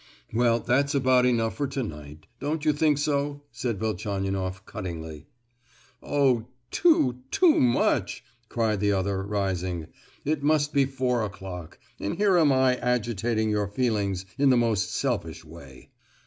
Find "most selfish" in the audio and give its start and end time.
14.57-15.45